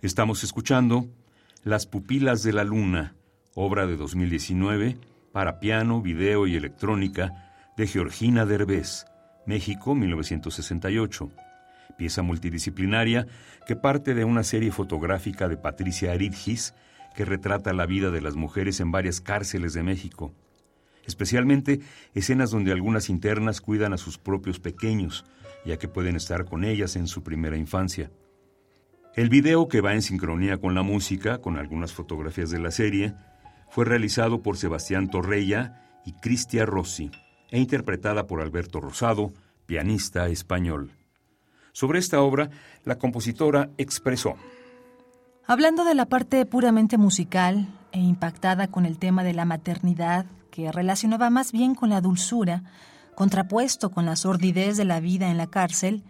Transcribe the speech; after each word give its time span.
Estamos 0.00 0.44
escuchando 0.44 1.08
Las 1.64 1.86
pupilas 1.86 2.44
de 2.44 2.52
la 2.52 2.62
luna, 2.62 3.16
obra 3.54 3.84
de 3.88 3.96
2019 3.96 4.96
para 5.32 5.58
piano, 5.58 6.00
video 6.00 6.46
y 6.46 6.54
electrónica 6.54 7.52
de 7.76 7.88
Georgina 7.88 8.46
Derbez, 8.46 9.06
México 9.44 9.96
1968. 9.96 11.32
Pieza 11.96 12.22
multidisciplinaria 12.22 13.26
que 13.66 13.74
parte 13.74 14.14
de 14.14 14.24
una 14.24 14.44
serie 14.44 14.70
fotográfica 14.70 15.48
de 15.48 15.56
Patricia 15.56 16.12
Aridgis 16.12 16.74
que 17.16 17.24
retrata 17.24 17.72
la 17.72 17.86
vida 17.86 18.12
de 18.12 18.20
las 18.20 18.36
mujeres 18.36 18.78
en 18.78 18.92
varias 18.92 19.20
cárceles 19.20 19.72
de 19.72 19.82
México. 19.82 20.32
Especialmente 21.08 21.80
escenas 22.14 22.52
donde 22.52 22.70
algunas 22.70 23.10
internas 23.10 23.60
cuidan 23.60 23.92
a 23.92 23.98
sus 23.98 24.16
propios 24.16 24.60
pequeños, 24.60 25.24
ya 25.64 25.76
que 25.76 25.88
pueden 25.88 26.14
estar 26.14 26.44
con 26.44 26.62
ellas 26.62 26.94
en 26.94 27.08
su 27.08 27.24
primera 27.24 27.56
infancia. 27.56 28.12
El 29.18 29.30
video, 29.30 29.66
que 29.66 29.80
va 29.80 29.94
en 29.94 30.02
sincronía 30.02 30.58
con 30.58 30.76
la 30.76 30.84
música, 30.84 31.38
con 31.38 31.58
algunas 31.58 31.92
fotografías 31.92 32.50
de 32.50 32.60
la 32.60 32.70
serie, 32.70 33.14
fue 33.68 33.84
realizado 33.84 34.44
por 34.44 34.56
Sebastián 34.56 35.10
Torreya 35.10 35.82
y 36.06 36.12
Cristia 36.12 36.64
Rossi 36.64 37.10
e 37.50 37.58
interpretada 37.58 38.28
por 38.28 38.40
Alberto 38.40 38.78
Rosado, 38.78 39.32
pianista 39.66 40.28
español. 40.28 40.92
Sobre 41.72 41.98
esta 41.98 42.20
obra, 42.20 42.50
la 42.84 42.98
compositora 42.98 43.70
expresó. 43.76 44.36
Hablando 45.48 45.82
de 45.82 45.96
la 45.96 46.06
parte 46.06 46.46
puramente 46.46 46.96
musical 46.96 47.66
e 47.90 47.98
impactada 47.98 48.68
con 48.68 48.86
el 48.86 48.98
tema 48.98 49.24
de 49.24 49.34
la 49.34 49.44
maternidad, 49.44 50.26
que 50.52 50.70
relacionaba 50.70 51.28
más 51.28 51.50
bien 51.50 51.74
con 51.74 51.90
la 51.90 52.00
dulzura, 52.00 52.62
contrapuesto 53.16 53.90
con 53.90 54.06
la 54.06 54.14
sordidez 54.14 54.76
de 54.76 54.84
la 54.84 55.00
vida 55.00 55.28
en 55.28 55.38
la 55.38 55.48
cárcel, 55.48 56.04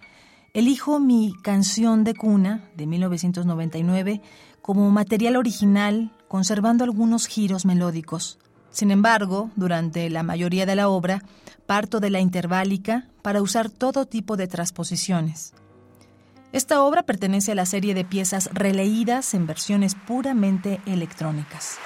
Elijo 0.59 0.99
mi 0.99 1.37
canción 1.41 2.03
de 2.03 2.17
cuna 2.17 2.69
de 2.75 2.89
1999 2.89 4.21
como 4.61 4.91
material 4.91 5.37
original, 5.37 6.11
conservando 6.27 6.83
algunos 6.83 7.29
giros 7.29 7.65
melódicos. 7.65 8.41
Sin 8.73 8.91
embargo, 8.91 9.53
durante 9.55 10.11
la 10.11 10.25
mayoría 10.25 10.67
de 10.67 10.75
la 10.75 10.89
obra, 10.89 11.23
parto 11.67 12.01
de 12.01 12.11
la 12.11 12.19
interválica 12.19 13.07
para 13.23 13.41
usar 13.41 13.71
todo 13.71 14.07
tipo 14.07 14.37
de 14.37 14.49
transposiciones. 14.49 15.55
Esta 16.51 16.83
obra 16.83 17.05
pertenece 17.05 17.53
a 17.53 17.55
la 17.55 17.65
serie 17.65 17.95
de 17.95 18.05
piezas 18.05 18.51
releídas 18.53 19.35
en 19.35 19.47
versiones 19.47 19.95
puramente 19.95 20.81
electrónicas. 20.87 21.79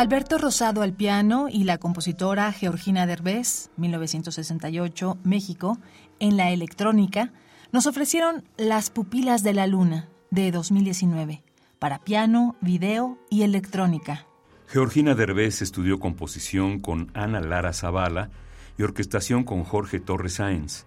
Alberto 0.00 0.38
Rosado 0.38 0.80
al 0.80 0.94
piano 0.94 1.48
y 1.50 1.64
la 1.64 1.76
compositora 1.76 2.50
Georgina 2.52 3.06
Derbez, 3.06 3.70
1968, 3.76 5.18
México, 5.24 5.76
en 6.20 6.38
la 6.38 6.52
electrónica, 6.52 7.34
nos 7.70 7.86
ofrecieron 7.86 8.42
Las 8.56 8.88
pupilas 8.88 9.42
de 9.42 9.52
la 9.52 9.66
luna, 9.66 10.08
de 10.30 10.52
2019, 10.52 11.44
para 11.78 11.98
piano, 11.98 12.56
video 12.62 13.18
y 13.28 13.42
electrónica. 13.42 14.26
Georgina 14.68 15.14
Derbez 15.14 15.60
estudió 15.60 16.00
composición 16.00 16.80
con 16.80 17.10
Ana 17.12 17.42
Lara 17.42 17.74
Zavala 17.74 18.30
y 18.78 18.84
orquestación 18.84 19.44
con 19.44 19.64
Jorge 19.64 20.00
Torres 20.00 20.36
Sáenz. 20.36 20.86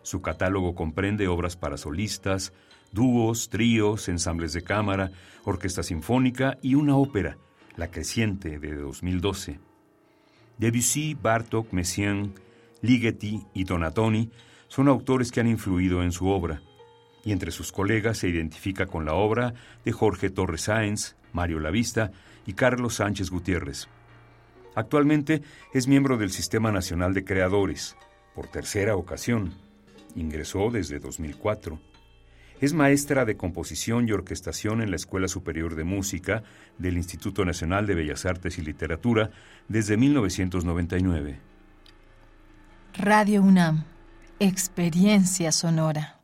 Su 0.00 0.22
catálogo 0.22 0.74
comprende 0.74 1.28
obras 1.28 1.58
para 1.58 1.76
solistas, 1.76 2.54
dúos, 2.90 3.50
tríos, 3.50 4.08
ensambles 4.08 4.54
de 4.54 4.62
cámara, 4.62 5.10
orquesta 5.44 5.82
sinfónica 5.82 6.56
y 6.62 6.74
una 6.74 6.96
ópera, 6.96 7.36
la 7.76 7.90
Creciente 7.90 8.58
de 8.58 8.74
2012. 8.74 9.60
Debussy, 10.58 11.14
Bartok, 11.14 11.72
Messiaen, 11.72 12.34
Ligeti 12.82 13.46
y 13.54 13.64
Donatoni 13.64 14.30
son 14.68 14.88
autores 14.88 15.30
que 15.30 15.40
han 15.40 15.48
influido 15.48 16.02
en 16.02 16.12
su 16.12 16.28
obra, 16.28 16.62
y 17.24 17.32
entre 17.32 17.50
sus 17.50 17.72
colegas 17.72 18.18
se 18.18 18.28
identifica 18.28 18.86
con 18.86 19.04
la 19.04 19.14
obra 19.14 19.54
de 19.84 19.92
Jorge 19.92 20.30
Torres 20.30 20.62
Sáenz, 20.62 21.16
Mario 21.32 21.60
Lavista 21.60 22.12
y 22.46 22.54
Carlos 22.54 22.94
Sánchez 22.94 23.30
Gutiérrez. 23.30 23.88
Actualmente 24.74 25.42
es 25.72 25.88
miembro 25.88 26.18
del 26.18 26.30
Sistema 26.30 26.70
Nacional 26.70 27.14
de 27.14 27.24
Creadores, 27.24 27.96
por 28.34 28.48
tercera 28.48 28.94
ocasión. 28.96 29.54
Ingresó 30.14 30.70
desde 30.70 30.98
2004. 30.98 31.80
Es 32.60 32.72
maestra 32.72 33.24
de 33.24 33.36
composición 33.36 34.08
y 34.08 34.12
orquestación 34.12 34.80
en 34.80 34.90
la 34.90 34.96
Escuela 34.96 35.28
Superior 35.28 35.74
de 35.74 35.84
Música 35.84 36.42
del 36.78 36.96
Instituto 36.96 37.44
Nacional 37.44 37.86
de 37.86 37.94
Bellas 37.94 38.24
Artes 38.24 38.58
y 38.58 38.62
Literatura 38.62 39.30
desde 39.68 39.96
1999. 39.96 41.38
Radio 42.94 43.42
UNAM, 43.42 43.84
Experiencia 44.40 45.52
Sonora. 45.52 46.15